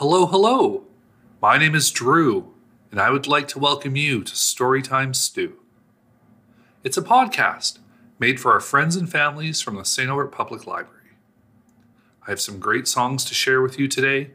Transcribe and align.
Hello, 0.00 0.24
hello. 0.24 0.84
My 1.42 1.58
name 1.58 1.74
is 1.74 1.90
Drew, 1.90 2.54
and 2.90 2.98
I 2.98 3.10
would 3.10 3.26
like 3.26 3.46
to 3.48 3.58
welcome 3.58 3.96
you 3.96 4.24
to 4.24 4.32
Storytime 4.32 5.14
Stew. 5.14 5.58
It's 6.82 6.96
a 6.96 7.02
podcast 7.02 7.80
made 8.18 8.40
for 8.40 8.50
our 8.50 8.60
friends 8.60 8.96
and 8.96 9.12
families 9.12 9.60
from 9.60 9.76
the 9.76 9.84
St. 9.84 10.08
Albert 10.08 10.28
Public 10.28 10.66
Library. 10.66 11.18
I 12.26 12.30
have 12.30 12.40
some 12.40 12.58
great 12.58 12.88
songs 12.88 13.26
to 13.26 13.34
share 13.34 13.60
with 13.60 13.78
you 13.78 13.88
today 13.88 14.30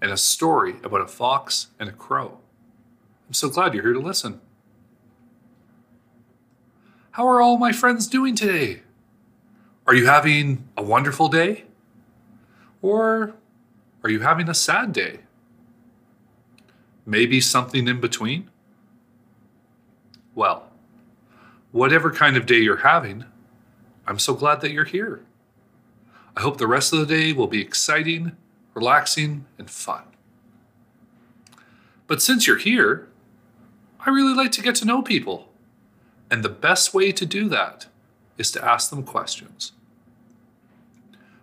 and 0.00 0.10
a 0.10 0.16
story 0.16 0.76
about 0.82 1.02
a 1.02 1.06
fox 1.06 1.66
and 1.78 1.90
a 1.90 1.92
crow. 1.92 2.38
I'm 3.28 3.34
so 3.34 3.50
glad 3.50 3.74
you're 3.74 3.82
here 3.82 3.92
to 3.92 4.00
listen. 4.00 4.40
How 7.10 7.28
are 7.28 7.42
all 7.42 7.58
my 7.58 7.72
friends 7.72 8.06
doing 8.06 8.34
today? 8.34 8.84
Are 9.86 9.94
you 9.94 10.06
having 10.06 10.66
a 10.78 10.82
wonderful 10.82 11.28
day? 11.28 11.64
Or 12.80 13.34
are 14.02 14.10
you 14.10 14.20
having 14.20 14.48
a 14.48 14.54
sad 14.54 14.92
day? 14.92 15.20
Maybe 17.04 17.40
something 17.40 17.88
in 17.88 18.00
between? 18.00 18.50
Well, 20.34 20.70
whatever 21.72 22.10
kind 22.10 22.36
of 22.36 22.46
day 22.46 22.60
you're 22.60 22.78
having, 22.78 23.24
I'm 24.06 24.18
so 24.18 24.34
glad 24.34 24.60
that 24.60 24.72
you're 24.72 24.84
here. 24.84 25.22
I 26.36 26.40
hope 26.40 26.58
the 26.58 26.66
rest 26.66 26.92
of 26.92 27.00
the 27.00 27.06
day 27.06 27.32
will 27.32 27.46
be 27.46 27.60
exciting, 27.60 28.32
relaxing, 28.74 29.46
and 29.58 29.70
fun. 29.70 30.04
But 32.06 32.22
since 32.22 32.46
you're 32.46 32.58
here, 32.58 33.08
I 34.00 34.10
really 34.10 34.34
like 34.34 34.52
to 34.52 34.62
get 34.62 34.74
to 34.76 34.84
know 34.84 35.02
people. 35.02 35.48
And 36.30 36.42
the 36.42 36.48
best 36.48 36.94
way 36.94 37.12
to 37.12 37.26
do 37.26 37.48
that 37.48 37.86
is 38.38 38.50
to 38.52 38.64
ask 38.64 38.90
them 38.90 39.02
questions. 39.02 39.72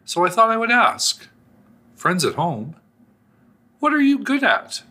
So 0.05 0.25
I 0.25 0.30
thought 0.30 0.49
I 0.49 0.58
would 0.58 0.71
ask 0.71 1.27
friends 1.97 2.23
at 2.23 2.35
home, 2.35 2.75
what 3.79 3.91
are 3.91 3.99
you 3.99 4.19
good 4.19 4.43
at? 4.43 4.83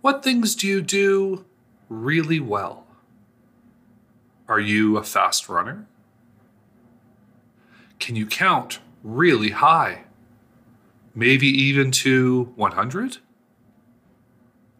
What 0.00 0.24
things 0.24 0.54
do 0.54 0.66
you 0.66 0.80
do 0.80 1.44
really 1.88 2.40
well? 2.40 2.86
Are 4.48 4.58
you 4.58 4.96
a 4.96 5.02
fast 5.02 5.48
runner? 5.48 5.86
Can 8.00 8.16
you 8.16 8.26
count 8.26 8.80
really 9.04 9.50
high? 9.50 10.04
Maybe 11.14 11.46
even 11.46 11.90
to 11.90 12.52
100? 12.56 13.18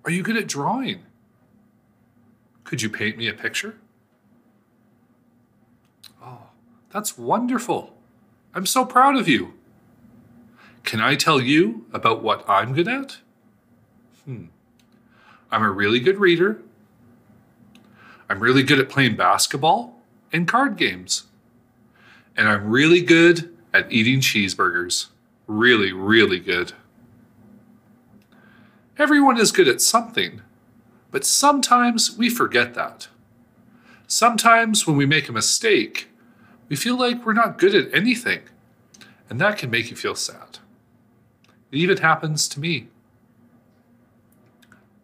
Are 0.04 0.10
you 0.10 0.22
good 0.22 0.36
at 0.36 0.46
drawing? 0.46 1.02
Could 2.64 2.80
you 2.80 2.88
paint 2.88 3.18
me 3.18 3.28
a 3.28 3.34
picture? 3.34 3.76
Oh, 6.22 6.48
that's 6.90 7.18
wonderful. 7.18 7.94
I'm 8.54 8.66
so 8.66 8.86
proud 8.86 9.16
of 9.16 9.28
you. 9.28 9.57
Can 10.88 11.02
I 11.02 11.16
tell 11.16 11.38
you 11.38 11.84
about 11.92 12.22
what 12.22 12.48
I'm 12.48 12.72
good 12.72 12.88
at? 12.88 13.18
Hmm. 14.24 14.46
I'm 15.50 15.62
a 15.62 15.70
really 15.70 16.00
good 16.00 16.16
reader. 16.16 16.62
I'm 18.26 18.40
really 18.40 18.62
good 18.62 18.78
at 18.78 18.88
playing 18.88 19.14
basketball 19.14 20.00
and 20.32 20.48
card 20.48 20.78
games. 20.78 21.24
And 22.34 22.48
I'm 22.48 22.70
really 22.70 23.02
good 23.02 23.54
at 23.74 23.92
eating 23.92 24.20
cheeseburgers. 24.20 25.08
Really, 25.46 25.92
really 25.92 26.40
good. 26.40 26.72
Everyone 28.96 29.36
is 29.36 29.52
good 29.52 29.68
at 29.68 29.82
something, 29.82 30.40
but 31.10 31.22
sometimes 31.22 32.16
we 32.16 32.30
forget 32.30 32.72
that. 32.72 33.08
Sometimes 34.06 34.86
when 34.86 34.96
we 34.96 35.04
make 35.04 35.28
a 35.28 35.32
mistake, 35.32 36.08
we 36.70 36.76
feel 36.76 36.96
like 36.96 37.26
we're 37.26 37.34
not 37.34 37.58
good 37.58 37.74
at 37.74 37.92
anything, 37.94 38.40
and 39.28 39.38
that 39.38 39.58
can 39.58 39.68
make 39.68 39.90
you 39.90 39.96
feel 39.96 40.14
sad. 40.14 40.60
It 41.70 41.78
even 41.78 41.98
happens 41.98 42.48
to 42.48 42.60
me. 42.60 42.88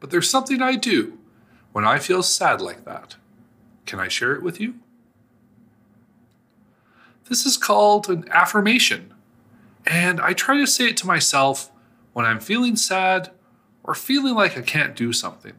But 0.01 0.11
there's 0.11 0.31
something 0.31 0.61
I 0.61 0.77
do 0.77 1.19
when 1.73 1.85
I 1.85 1.99
feel 1.99 2.23
sad 2.23 2.61
like 2.61 2.85
that. 2.85 3.17
Can 3.87 4.01
I 4.01 4.09
share 4.09 4.35
it 4.35 4.43
with 4.43 4.61
you? 4.61 4.75
This 7.29 7.47
is 7.47 7.57
called 7.57 8.09
an 8.09 8.27
affirmation, 8.31 9.15
and 9.87 10.21
I 10.21 10.35
try 10.35 10.59
to 10.59 10.67
say 10.67 10.89
it 10.89 10.97
to 10.99 11.07
myself 11.07 11.71
when 12.13 12.27
I'm 12.27 12.41
feeling 12.41 12.77
sad 12.77 13.31
or 13.83 13.95
feeling 13.95 14.35
like 14.35 14.59
I 14.59 14.63
can't 14.63 14.95
do 14.95 15.13
something. 15.13 15.55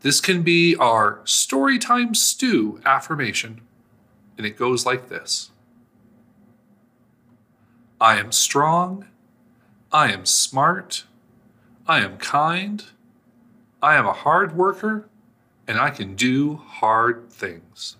This 0.00 0.20
can 0.20 0.42
be 0.42 0.76
our 0.76 1.20
Storytime 1.24 2.14
Stew 2.14 2.80
affirmation, 2.84 3.62
and 4.36 4.46
it 4.46 4.58
goes 4.58 4.84
like 4.84 5.08
this 5.08 5.50
I 7.98 8.18
am 8.18 8.30
strong, 8.30 9.06
I 9.94 10.10
am 10.10 10.26
smart, 10.26 11.04
I 11.86 12.00
am 12.00 12.16
kind, 12.16 12.84
I 13.80 13.94
am 13.94 14.06
a 14.06 14.12
hard 14.12 14.56
worker, 14.56 15.08
and 15.68 15.78
I 15.78 15.90
can 15.90 16.16
do 16.16 16.56
hard 16.56 17.30
things. 17.30 17.96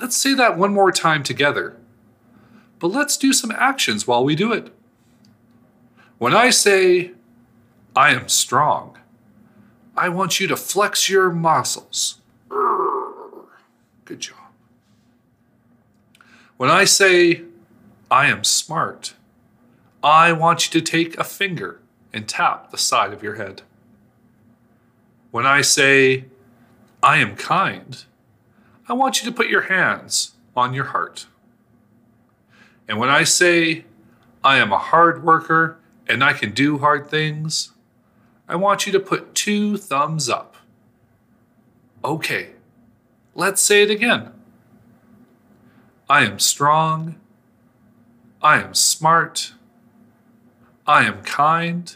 Let's 0.00 0.14
say 0.16 0.34
that 0.34 0.56
one 0.56 0.72
more 0.72 0.92
time 0.92 1.24
together, 1.24 1.76
but 2.78 2.92
let's 2.92 3.16
do 3.16 3.32
some 3.32 3.50
actions 3.50 4.06
while 4.06 4.22
we 4.22 4.36
do 4.36 4.52
it. 4.52 4.72
When 6.18 6.36
I 6.36 6.50
say, 6.50 7.10
I 7.96 8.14
am 8.14 8.28
strong, 8.28 8.96
I 9.96 10.08
want 10.08 10.38
you 10.38 10.46
to 10.46 10.56
flex 10.56 11.08
your 11.08 11.32
muscles. 11.32 12.20
Good 14.04 14.20
job. 14.20 14.36
When 16.58 16.70
I 16.70 16.84
say, 16.84 17.42
I 18.08 18.26
am 18.26 18.44
smart, 18.44 19.14
I 20.02 20.32
want 20.32 20.66
you 20.66 20.80
to 20.80 20.84
take 20.84 21.16
a 21.16 21.24
finger 21.24 21.80
and 22.12 22.28
tap 22.28 22.70
the 22.70 22.78
side 22.78 23.12
of 23.12 23.22
your 23.22 23.36
head. 23.36 23.62
When 25.30 25.46
I 25.46 25.60
say, 25.60 26.26
I 27.02 27.18
am 27.18 27.36
kind, 27.36 28.04
I 28.88 28.92
want 28.94 29.22
you 29.22 29.30
to 29.30 29.34
put 29.34 29.48
your 29.48 29.62
hands 29.62 30.32
on 30.56 30.74
your 30.74 30.86
heart. 30.86 31.26
And 32.88 32.98
when 32.98 33.08
I 33.08 33.24
say, 33.24 33.84
I 34.44 34.58
am 34.58 34.72
a 34.72 34.78
hard 34.78 35.22
worker 35.22 35.78
and 36.08 36.22
I 36.22 36.32
can 36.32 36.52
do 36.52 36.78
hard 36.78 37.08
things, 37.08 37.72
I 38.48 38.56
want 38.56 38.86
you 38.86 38.92
to 38.92 39.00
put 39.00 39.34
two 39.34 39.76
thumbs 39.76 40.28
up. 40.28 40.56
Okay, 42.04 42.50
let's 43.34 43.62
say 43.62 43.82
it 43.82 43.90
again. 43.90 44.32
I 46.10 46.24
am 46.24 46.38
strong. 46.38 47.16
I 48.42 48.60
am 48.60 48.74
smart. 48.74 49.52
I 50.86 51.04
am 51.04 51.22
kind. 51.22 51.94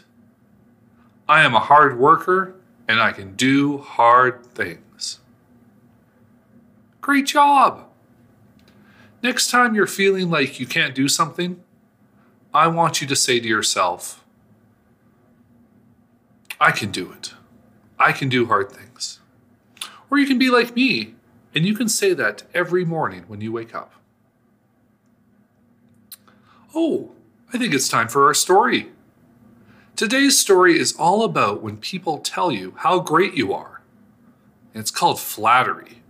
I 1.27 1.43
am 1.43 1.53
a 1.53 1.59
hard 1.59 1.97
worker 1.97 2.55
and 2.87 3.01
I 3.01 3.11
can 3.11 3.35
do 3.35 3.79
hard 3.79 4.45
things. 4.45 5.19
Great 7.01 7.25
job! 7.25 7.87
Next 9.21 9.49
time 9.49 9.75
you're 9.75 9.87
feeling 9.87 10.29
like 10.29 10.59
you 10.59 10.65
can't 10.65 10.95
do 10.95 11.07
something, 11.07 11.61
I 12.53 12.67
want 12.67 13.01
you 13.01 13.07
to 13.07 13.15
say 13.15 13.39
to 13.39 13.47
yourself, 13.47 14.23
I 16.59 16.71
can 16.71 16.91
do 16.91 17.11
it. 17.11 17.33
I 17.99 18.11
can 18.11 18.29
do 18.29 18.45
hard 18.45 18.71
things. 18.71 19.19
Or 20.09 20.17
you 20.17 20.25
can 20.25 20.39
be 20.39 20.49
like 20.49 20.75
me, 20.75 21.15
and 21.53 21.65
you 21.65 21.73
can 21.73 21.89
say 21.89 22.13
that 22.13 22.43
every 22.53 22.85
morning 22.85 23.25
when 23.27 23.41
you 23.41 23.51
wake 23.51 23.75
up. 23.75 23.93
Oh, 26.73 27.11
I 27.53 27.57
think 27.57 27.73
it's 27.73 27.87
time 27.87 28.09
for 28.09 28.25
our 28.25 28.33
story. 28.33 28.89
Today's 29.95 30.37
story 30.37 30.77
is 30.77 30.93
all 30.93 31.23
about 31.23 31.63
when 31.63 31.77
people 31.77 32.17
tell 32.17 32.51
you 32.51 32.73
how 32.79 32.99
great 32.99 33.35
you 33.35 33.53
are. 33.53 33.81
It's 34.73 34.91
called 34.91 35.19
flattery. 35.19 36.03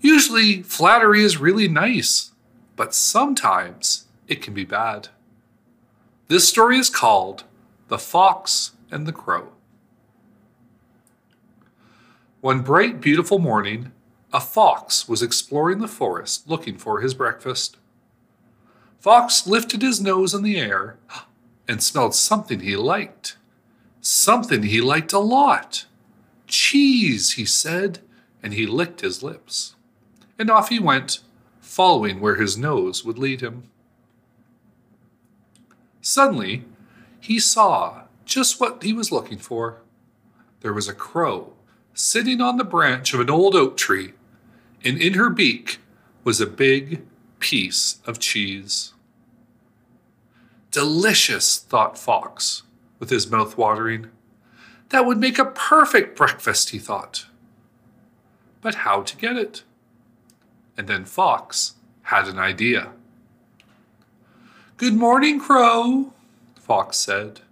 Usually, 0.00 0.62
flattery 0.62 1.22
is 1.22 1.38
really 1.38 1.68
nice, 1.68 2.32
but 2.74 2.94
sometimes 2.94 4.06
it 4.26 4.42
can 4.42 4.54
be 4.54 4.64
bad. 4.64 5.08
This 6.26 6.48
story 6.48 6.78
is 6.78 6.90
called 6.90 7.44
The 7.86 7.98
Fox 7.98 8.72
and 8.90 9.06
the 9.06 9.12
Crow. 9.12 9.52
One 12.40 12.60
bright, 12.60 13.00
beautiful 13.00 13.38
morning, 13.38 13.92
a 14.32 14.40
fox 14.40 15.08
was 15.08 15.22
exploring 15.22 15.78
the 15.78 15.88
forest 15.88 16.48
looking 16.50 16.76
for 16.76 17.00
his 17.00 17.14
breakfast. 17.14 17.76
Fox 19.04 19.46
lifted 19.46 19.82
his 19.82 20.00
nose 20.00 20.32
in 20.32 20.42
the 20.42 20.58
air 20.58 20.96
and 21.68 21.82
smelled 21.82 22.14
something 22.14 22.60
he 22.60 22.74
liked. 22.74 23.36
Something 24.00 24.62
he 24.62 24.80
liked 24.80 25.12
a 25.12 25.18
lot. 25.18 25.84
Cheese, 26.46 27.32
he 27.32 27.44
said, 27.44 27.98
and 28.42 28.54
he 28.54 28.64
licked 28.66 29.02
his 29.02 29.22
lips. 29.22 29.74
And 30.38 30.50
off 30.50 30.70
he 30.70 30.78
went, 30.78 31.18
following 31.60 32.18
where 32.18 32.36
his 32.36 32.56
nose 32.56 33.04
would 33.04 33.18
lead 33.18 33.42
him. 33.42 33.64
Suddenly, 36.00 36.64
he 37.20 37.38
saw 37.38 38.04
just 38.24 38.58
what 38.58 38.82
he 38.82 38.94
was 38.94 39.12
looking 39.12 39.36
for. 39.36 39.82
There 40.62 40.72
was 40.72 40.88
a 40.88 40.94
crow 40.94 41.52
sitting 41.92 42.40
on 42.40 42.56
the 42.56 42.64
branch 42.64 43.12
of 43.12 43.20
an 43.20 43.28
old 43.28 43.54
oak 43.54 43.76
tree, 43.76 44.14
and 44.82 44.96
in 44.96 45.12
her 45.12 45.28
beak 45.28 45.78
was 46.24 46.40
a 46.40 46.46
big 46.46 47.02
piece 47.38 47.98
of 48.06 48.18
cheese. 48.18 48.93
Delicious, 50.74 51.58
thought 51.60 51.96
Fox, 51.96 52.64
with 52.98 53.08
his 53.08 53.30
mouth 53.30 53.56
watering. 53.56 54.08
That 54.88 55.06
would 55.06 55.18
make 55.18 55.38
a 55.38 55.44
perfect 55.44 56.16
breakfast, 56.16 56.70
he 56.70 56.80
thought. 56.80 57.26
But 58.60 58.74
how 58.74 59.02
to 59.02 59.16
get 59.16 59.36
it? 59.36 59.62
And 60.76 60.88
then 60.88 61.04
Fox 61.04 61.74
had 62.02 62.26
an 62.26 62.40
idea. 62.40 62.90
Good 64.76 64.94
morning, 64.94 65.38
Crow, 65.38 66.12
Fox 66.56 66.96
said. 66.96 67.42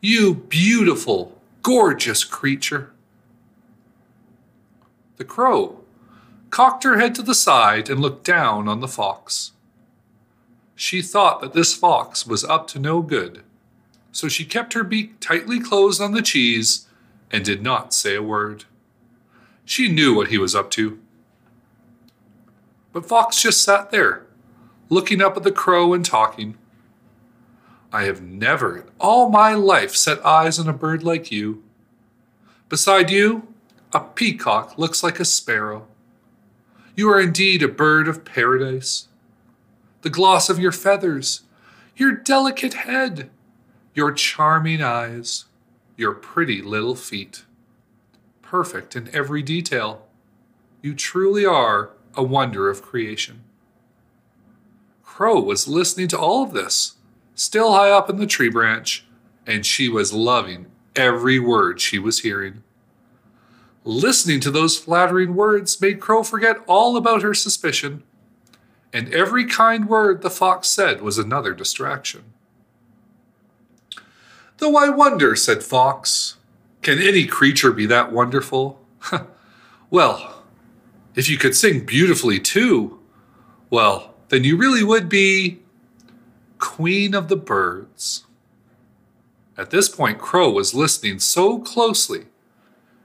You 0.00 0.34
beautiful, 0.34 1.40
gorgeous 1.62 2.24
creature. 2.24 2.90
The 5.16 5.24
crow 5.24 5.78
cocked 6.50 6.82
her 6.82 6.98
head 6.98 7.14
to 7.14 7.22
the 7.22 7.36
side 7.36 7.88
and 7.88 8.00
looked 8.00 8.24
down 8.24 8.66
on 8.66 8.80
the 8.80 8.88
fox. 8.88 9.52
She 10.76 11.00
thought 11.00 11.40
that 11.40 11.54
this 11.54 11.74
fox 11.74 12.26
was 12.26 12.44
up 12.44 12.68
to 12.68 12.78
no 12.78 13.00
good, 13.00 13.42
so 14.12 14.28
she 14.28 14.44
kept 14.44 14.74
her 14.74 14.84
beak 14.84 15.18
tightly 15.20 15.58
closed 15.58 16.00
on 16.00 16.12
the 16.12 16.22
cheese 16.22 16.86
and 17.32 17.44
did 17.44 17.62
not 17.62 17.94
say 17.94 18.14
a 18.14 18.22
word. 18.22 18.66
She 19.64 19.88
knew 19.88 20.14
what 20.14 20.28
he 20.28 20.38
was 20.38 20.54
up 20.54 20.70
to. 20.72 21.00
But 22.92 23.06
Fox 23.06 23.42
just 23.42 23.62
sat 23.62 23.90
there, 23.90 24.26
looking 24.88 25.20
up 25.20 25.36
at 25.36 25.42
the 25.42 25.50
crow 25.50 25.92
and 25.92 26.04
talking. 26.04 26.56
I 27.92 28.04
have 28.04 28.22
never 28.22 28.76
in 28.76 28.84
all 29.00 29.28
my 29.30 29.54
life 29.54 29.94
set 29.94 30.24
eyes 30.24 30.58
on 30.58 30.68
a 30.68 30.72
bird 30.72 31.02
like 31.02 31.32
you. 31.32 31.62
Beside 32.68 33.10
you, 33.10 33.48
a 33.92 34.00
peacock 34.00 34.78
looks 34.78 35.02
like 35.02 35.18
a 35.18 35.24
sparrow. 35.24 35.86
You 36.94 37.08
are 37.10 37.20
indeed 37.20 37.62
a 37.62 37.68
bird 37.68 38.08
of 38.08 38.24
paradise. 38.24 39.08
The 40.02 40.10
gloss 40.10 40.48
of 40.48 40.58
your 40.58 40.72
feathers, 40.72 41.42
your 41.96 42.12
delicate 42.12 42.74
head, 42.74 43.30
your 43.94 44.12
charming 44.12 44.82
eyes, 44.82 45.46
your 45.96 46.12
pretty 46.12 46.60
little 46.62 46.94
feet. 46.94 47.44
Perfect 48.42 48.94
in 48.94 49.14
every 49.14 49.42
detail. 49.42 50.06
You 50.82 50.94
truly 50.94 51.44
are 51.44 51.90
a 52.14 52.22
wonder 52.22 52.68
of 52.68 52.82
creation. 52.82 53.42
Crow 55.02 55.40
was 55.40 55.66
listening 55.66 56.08
to 56.08 56.18
all 56.18 56.42
of 56.42 56.52
this, 56.52 56.96
still 57.34 57.72
high 57.72 57.90
up 57.90 58.10
in 58.10 58.18
the 58.18 58.26
tree 58.26 58.50
branch, 58.50 59.06
and 59.46 59.64
she 59.64 59.88
was 59.88 60.12
loving 60.12 60.66
every 60.94 61.38
word 61.38 61.80
she 61.80 61.98
was 61.98 62.20
hearing. 62.20 62.62
Listening 63.84 64.40
to 64.40 64.50
those 64.50 64.78
flattering 64.78 65.34
words 65.34 65.80
made 65.80 66.00
Crow 66.00 66.22
forget 66.22 66.62
all 66.66 66.96
about 66.96 67.22
her 67.22 67.34
suspicion, 67.34 68.02
and 68.92 69.12
every 69.12 69.44
kind 69.44 69.88
word 69.88 70.22
the 70.22 70.30
fox 70.30 70.68
said 70.68 71.02
was 71.02 71.18
another 71.18 71.54
distraction. 71.54 72.24
Though 74.58 74.76
I 74.76 74.88
wonder, 74.88 75.36
said 75.36 75.62
Fox, 75.62 76.36
can 76.80 76.98
any 76.98 77.26
creature 77.26 77.72
be 77.72 77.84
that 77.86 78.10
wonderful? 78.10 78.80
well, 79.90 80.42
if 81.14 81.28
you 81.28 81.36
could 81.36 81.54
sing 81.54 81.84
beautifully 81.84 82.40
too, 82.40 82.98
well, 83.68 84.14
then 84.28 84.44
you 84.44 84.56
really 84.56 84.82
would 84.82 85.08
be 85.08 85.60
Queen 86.58 87.14
of 87.14 87.28
the 87.28 87.36
Birds. 87.36 88.24
At 89.58 89.70
this 89.70 89.88
point, 89.88 90.18
Crow 90.18 90.50
was 90.50 90.74
listening 90.74 91.18
so 91.18 91.58
closely 91.58 92.26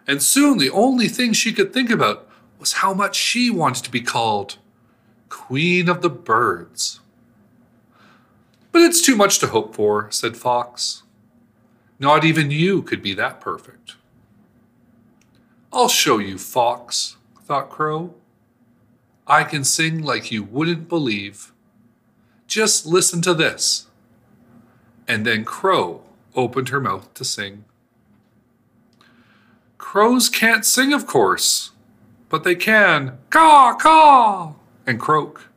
and 0.08 0.22
soon 0.22 0.58
the 0.58 0.70
only 0.70 1.08
thing 1.08 1.34
she 1.34 1.54
could 1.54 1.74
think 1.74 1.90
about 1.90 2.28
was 2.60 2.74
how 2.74 2.94
much 2.94 3.16
she 3.16 3.50
wanted 3.50 3.84
to 3.84 3.92
be 3.92 4.02
called 4.02 4.58
Queen 5.32 5.88
of 5.88 6.02
the 6.02 6.10
Birds. 6.10 7.00
But 8.74 8.82
it's 8.82 9.02
too 9.02 9.16
much 9.16 9.40
to 9.40 9.48
hope 9.48 9.74
for, 9.74 10.12
said 10.12 10.36
Fox. 10.36 11.04
Not 12.00 12.26
even 12.26 12.52
you 12.52 12.82
could 12.82 13.02
be 13.02 13.14
that 13.14 13.40
perfect. 13.40 13.96
I'll 15.72 15.88
show 15.88 16.18
you, 16.18 16.38
Fox, 16.38 17.16
thought 17.44 17.70
Crow. 17.70 18.14
I 19.26 19.46
can 19.46 19.64
sing 19.64 20.04
like 20.04 20.32
you 20.32 20.44
wouldn't 20.44 20.90
believe. 20.90 21.54
Just 22.46 22.86
listen 22.86 23.22
to 23.22 23.34
this. 23.34 23.88
And 25.08 25.26
then 25.26 25.46
Crow 25.46 26.04
opened 26.36 26.70
her 26.70 26.82
mouth 26.82 27.14
to 27.14 27.24
sing. 27.24 27.64
Crows 29.78 30.28
can't 30.28 30.66
sing, 30.66 30.92
of 30.92 31.08
course, 31.08 31.72
but 32.28 32.44
they 32.44 32.56
can 32.56 33.18
caw, 33.30 33.74
caw, 33.76 34.56
and 34.92 35.00
croak. 35.00 35.48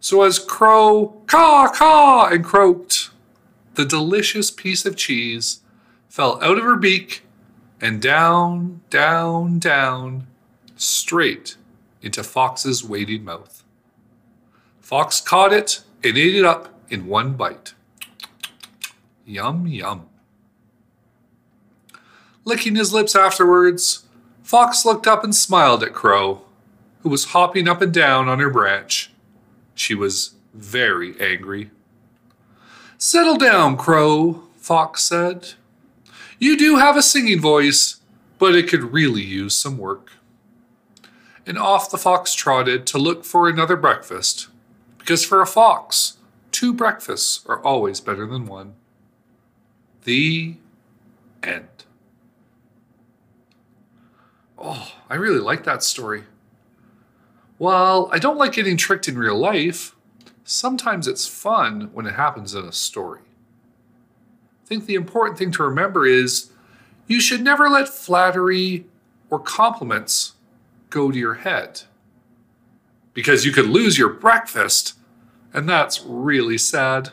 So 0.00 0.22
as 0.22 0.38
Crow 0.38 1.22
caw, 1.26 1.68
caw, 1.68 2.28
and 2.30 2.44
croaked, 2.44 3.10
the 3.74 3.84
delicious 3.84 4.50
piece 4.50 4.84
of 4.84 4.96
cheese 4.96 5.60
fell 6.08 6.42
out 6.42 6.58
of 6.58 6.64
her 6.64 6.76
beak 6.76 7.22
and 7.80 8.02
down, 8.02 8.80
down, 8.90 9.60
down, 9.60 10.26
straight 10.76 11.56
into 12.02 12.22
Fox's 12.22 12.82
waiting 12.84 13.24
mouth. 13.24 13.62
Fox 14.80 15.20
caught 15.20 15.52
it 15.52 15.82
and 16.02 16.16
ate 16.16 16.34
it 16.34 16.44
up 16.44 16.74
in 16.90 17.06
one 17.06 17.34
bite. 17.34 17.74
Yum, 19.24 19.66
yum. 19.66 20.08
Licking 22.44 22.74
his 22.74 22.92
lips 22.92 23.14
afterwards, 23.14 24.06
Fox 24.42 24.84
looked 24.84 25.06
up 25.06 25.22
and 25.22 25.34
smiled 25.34 25.82
at 25.82 25.92
Crow, 25.92 26.47
who 27.00 27.08
was 27.08 27.26
hopping 27.26 27.68
up 27.68 27.80
and 27.80 27.92
down 27.92 28.28
on 28.28 28.38
her 28.38 28.50
branch. 28.50 29.10
She 29.74 29.94
was 29.94 30.34
very 30.54 31.18
angry. 31.20 31.70
Settle 32.96 33.36
down, 33.36 33.76
Crow, 33.76 34.42
Fox 34.56 35.02
said. 35.02 35.54
You 36.38 36.56
do 36.56 36.76
have 36.76 36.96
a 36.96 37.02
singing 37.02 37.40
voice, 37.40 38.00
but 38.38 38.54
it 38.54 38.68
could 38.68 38.92
really 38.92 39.22
use 39.22 39.54
some 39.54 39.78
work. 39.78 40.12
And 41.46 41.58
off 41.58 41.90
the 41.90 41.96
fox 41.98 42.34
trotted 42.34 42.86
to 42.88 42.98
look 42.98 43.24
for 43.24 43.48
another 43.48 43.76
breakfast, 43.76 44.48
because 44.98 45.24
for 45.24 45.40
a 45.40 45.46
fox, 45.46 46.18
two 46.52 46.74
breakfasts 46.74 47.44
are 47.46 47.62
always 47.62 48.00
better 48.00 48.26
than 48.26 48.46
one. 48.46 48.74
The 50.04 50.56
end. 51.42 51.84
Oh, 54.58 54.92
I 55.08 55.14
really 55.14 55.38
like 55.38 55.64
that 55.64 55.82
story. 55.82 56.24
While 57.58 58.08
I 58.12 58.18
don't 58.18 58.38
like 58.38 58.52
getting 58.52 58.76
tricked 58.76 59.08
in 59.08 59.18
real 59.18 59.36
life, 59.36 59.94
sometimes 60.44 61.08
it's 61.08 61.26
fun 61.26 61.90
when 61.92 62.06
it 62.06 62.14
happens 62.14 62.54
in 62.54 62.64
a 62.64 62.72
story. 62.72 63.20
I 64.64 64.66
think 64.66 64.86
the 64.86 64.94
important 64.94 65.38
thing 65.38 65.50
to 65.52 65.64
remember 65.64 66.06
is 66.06 66.50
you 67.08 67.20
should 67.20 67.42
never 67.42 67.68
let 67.68 67.88
flattery 67.88 68.86
or 69.28 69.40
compliments 69.40 70.34
go 70.90 71.10
to 71.10 71.18
your 71.18 71.34
head. 71.34 71.82
Because 73.12 73.44
you 73.44 73.50
could 73.50 73.66
lose 73.66 73.98
your 73.98 74.10
breakfast, 74.10 74.94
and 75.52 75.68
that's 75.68 76.02
really 76.02 76.58
sad, 76.58 77.10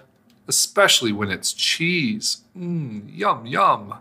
especially 0.47 1.11
when 1.11 1.31
it's 1.31 1.53
cheese. 1.53 2.43
Mmm, 2.55 3.09
yum, 3.11 3.47
yum. 3.47 3.95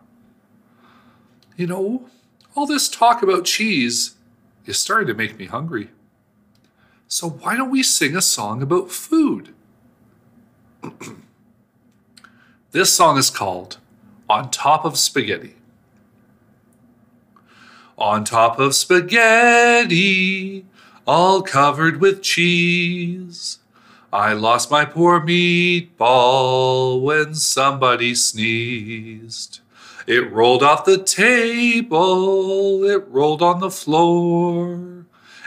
You 1.57 1.67
know, 1.67 2.09
all 2.55 2.67
this 2.67 2.89
talk 2.89 3.23
about 3.23 3.45
cheese 3.45 4.17
is 4.67 4.79
starting 4.79 5.07
to 5.07 5.15
make 5.15 5.39
me 5.39 5.47
hungry. 5.47 5.91
So 7.08 7.28
why 7.28 7.56
don't 7.56 7.70
we 7.70 7.82
sing 7.82 8.16
a 8.16 8.23
song 8.23 8.62
about 8.62 8.90
food? 8.90 9.54
this 12.73 12.92
song 12.92 13.18
is 13.18 13.30
called 13.30 13.78
On 14.28 14.50
Top 14.50 14.84
of 14.84 14.99
Spaghetti. 14.99 15.56
On 17.96 18.25
top 18.25 18.58
of 18.58 18.75
spaghetti, 18.75 20.66
all 21.06 21.42
covered 21.42 22.00
with 22.00 22.23
cheese. 22.23 23.58
I 24.12 24.32
lost 24.32 24.70
my 24.70 24.84
poor 24.84 25.20
meatball 25.20 27.00
when 27.00 27.37
somebody 27.37 28.16
sneezed. 28.16 29.61
It 30.06 30.30
rolled 30.32 30.62
off 30.62 30.84
the 30.84 30.99
table, 30.99 32.84
it 32.84 33.06
rolled 33.08 33.42
on 33.42 33.61
the 33.61 33.70
floor. 33.70 34.94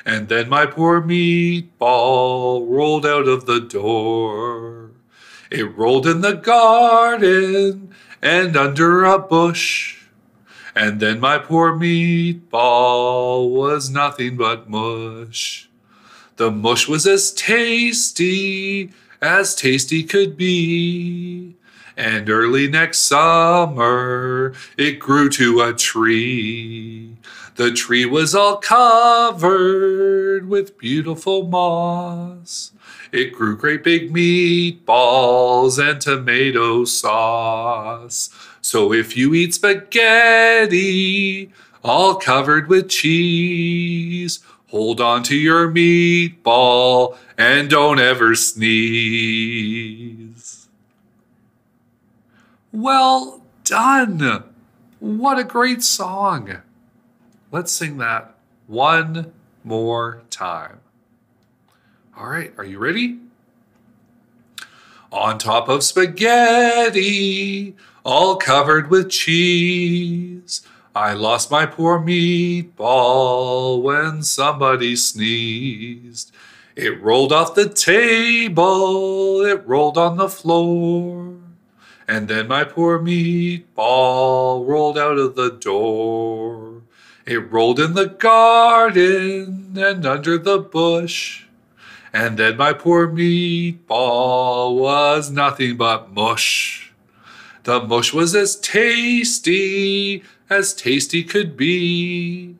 And 0.07 0.29
then 0.29 0.47
my 0.47 0.65
poor 0.65 1.01
meatball 1.01 2.65
rolled 2.65 3.05
out 3.05 3.27
of 3.27 3.45
the 3.45 3.59
door. 3.59 4.91
It 5.51 5.75
rolled 5.75 6.07
in 6.07 6.21
the 6.21 6.31
garden 6.31 7.93
and 8.21 8.55
under 8.55 9.03
a 9.03 9.19
bush. 9.19 10.05
And 10.73 11.01
then 11.01 11.19
my 11.19 11.37
poor 11.39 11.73
meatball 11.73 13.51
was 13.51 13.89
nothing 13.89 14.37
but 14.37 14.69
mush. 14.69 15.69
The 16.37 16.51
mush 16.51 16.87
was 16.87 17.05
as 17.05 17.33
tasty 17.33 18.93
as 19.21 19.55
tasty 19.55 20.03
could 20.03 20.37
be. 20.37 21.57
And 21.97 22.29
early 22.29 22.69
next 22.69 22.99
summer, 22.99 24.53
it 24.77 24.99
grew 24.99 25.27
to 25.31 25.59
a 25.59 25.73
tree. 25.73 27.17
The 27.57 27.71
tree 27.71 28.05
was 28.05 28.33
all 28.35 28.57
covered 28.57 30.47
with 30.47 30.77
beautiful 30.77 31.47
moss. 31.47 32.71
It 33.11 33.33
grew 33.33 33.57
great 33.57 33.83
big 33.83 34.13
meatballs 34.13 35.79
and 35.83 35.99
tomato 35.99 36.85
sauce. 36.85 38.29
So 38.61 38.93
if 38.93 39.17
you 39.17 39.33
eat 39.33 39.55
spaghetti 39.55 41.51
all 41.83 42.13
covered 42.13 42.67
with 42.67 42.89
cheese, 42.89 44.39
hold 44.67 45.01
on 45.01 45.23
to 45.23 45.35
your 45.35 45.67
meatball 45.67 47.17
and 47.39 47.71
don't 47.71 47.99
ever 47.99 48.35
sneeze. 48.35 48.67
Well 52.71 53.41
done! 53.63 54.43
What 54.99 55.39
a 55.39 55.43
great 55.43 55.81
song! 55.81 56.61
Let's 57.49 57.71
sing 57.71 57.97
that 57.99 58.35
one 58.67 59.31
more 59.63 60.23
time. 60.29 60.81
All 62.17 62.27
right, 62.27 62.53
are 62.57 62.65
you 62.65 62.77
ready? 62.77 63.19
On 65.13 65.37
top 65.37 65.69
of 65.69 65.83
spaghetti, 65.83 67.73
all 68.03 68.35
covered 68.35 68.89
with 68.89 69.09
cheese. 69.09 70.61
I 70.93 71.13
lost 71.13 71.49
my 71.49 71.65
poor 71.65 71.99
meatball 71.99 73.81
when 73.81 74.23
somebody 74.23 74.97
sneezed. 74.97 76.33
It 76.75 77.01
rolled 77.01 77.31
off 77.31 77.55
the 77.55 77.69
table, 77.69 79.41
it 79.45 79.65
rolled 79.65 79.97
on 79.97 80.17
the 80.17 80.27
floor. 80.27 81.35
And 82.09 82.27
then 82.27 82.49
my 82.49 82.65
poor 82.65 82.99
meatball 82.99 84.67
rolled 84.67 84.97
out 84.97 85.17
of 85.17 85.35
the 85.35 85.51
door. 85.51 86.81
It 87.27 87.51
rolled 87.51 87.77
in 87.81 87.93
the 87.93 88.07
garden 88.07 89.73
and 89.75 90.05
under 90.05 90.37
the 90.37 90.59
bush. 90.59 91.43
And 92.13 92.39
then 92.39 92.55
my 92.55 92.71
poor 92.71 93.05
meatball 93.05 94.77
was 94.77 95.29
nothing 95.29 95.75
but 95.75 96.13
mush. 96.13 96.93
The 97.65 97.81
mush 97.81 98.13
was 98.13 98.33
as 98.33 98.55
tasty 98.55 100.23
as 100.49 100.73
tasty 100.73 101.25
could 101.25 101.57
be. 101.57 102.55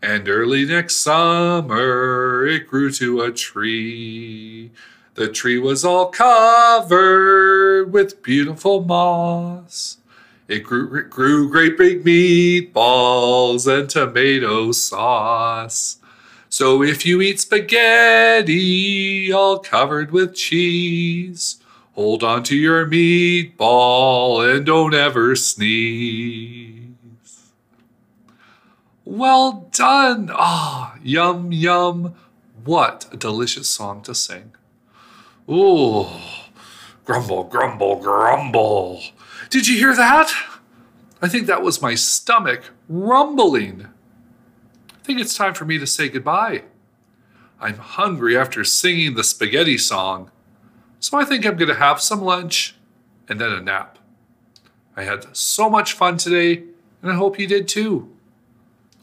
And 0.00 0.28
early 0.28 0.64
next 0.64 0.98
summer 0.98 2.46
it 2.46 2.68
grew 2.68 2.92
to 2.92 3.20
a 3.20 3.32
tree. 3.32 4.70
The 5.14 5.26
tree 5.26 5.58
was 5.58 5.84
all 5.84 6.06
covered 6.06 7.92
with 7.92 8.22
beautiful 8.22 8.84
moss. 8.84 9.96
It 10.46 10.60
grew, 10.60 11.08
grew 11.08 11.50
great 11.50 11.78
big 11.78 12.04
meatballs 12.04 13.66
and 13.66 13.88
tomato 13.88 14.72
sauce. 14.72 15.96
So 16.50 16.82
if 16.82 17.06
you 17.06 17.22
eat 17.22 17.40
spaghetti 17.40 19.32
all 19.32 19.58
covered 19.58 20.10
with 20.12 20.34
cheese, 20.34 21.62
hold 21.92 22.22
on 22.22 22.42
to 22.44 22.56
your 22.56 22.86
meatball 22.86 24.54
and 24.54 24.66
don't 24.66 24.94
ever 24.94 25.34
sneeze. 25.34 26.84
Well 29.06 29.68
done! 29.72 30.30
Ah, 30.32 30.96
yum, 31.02 31.52
yum. 31.52 32.14
What 32.64 33.06
a 33.12 33.16
delicious 33.16 33.68
song 33.68 34.02
to 34.02 34.14
sing. 34.14 34.52
Ooh, 35.50 36.06
grumble, 37.04 37.44
grumble, 37.44 37.96
grumble. 37.96 39.02
Did 39.54 39.68
you 39.68 39.76
hear 39.76 39.94
that? 39.94 40.34
I 41.22 41.28
think 41.28 41.46
that 41.46 41.62
was 41.62 41.80
my 41.80 41.94
stomach 41.94 42.72
rumbling. 42.88 43.86
I 44.90 45.04
think 45.04 45.20
it's 45.20 45.36
time 45.36 45.54
for 45.54 45.64
me 45.64 45.78
to 45.78 45.86
say 45.86 46.08
goodbye. 46.08 46.64
I'm 47.60 47.76
hungry 47.76 48.36
after 48.36 48.64
singing 48.64 49.14
the 49.14 49.22
spaghetti 49.22 49.78
song, 49.78 50.32
so 50.98 51.18
I 51.18 51.24
think 51.24 51.46
I'm 51.46 51.56
going 51.56 51.68
to 51.68 51.76
have 51.76 52.00
some 52.00 52.20
lunch 52.20 52.74
and 53.28 53.40
then 53.40 53.52
a 53.52 53.60
nap. 53.60 54.00
I 54.96 55.04
had 55.04 55.36
so 55.36 55.70
much 55.70 55.92
fun 55.92 56.16
today, 56.16 56.64
and 57.00 57.12
I 57.12 57.14
hope 57.14 57.38
you 57.38 57.46
did 57.46 57.68
too. 57.68 58.12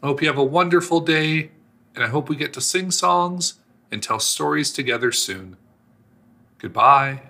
I 0.02 0.08
hope 0.08 0.20
you 0.20 0.28
have 0.28 0.36
a 0.36 0.44
wonderful 0.44 1.00
day, 1.00 1.50
and 1.94 2.04
I 2.04 2.08
hope 2.08 2.28
we 2.28 2.36
get 2.36 2.52
to 2.52 2.60
sing 2.60 2.90
songs 2.90 3.54
and 3.90 4.02
tell 4.02 4.20
stories 4.20 4.70
together 4.70 5.12
soon. 5.12 5.56
Goodbye. 6.58 7.22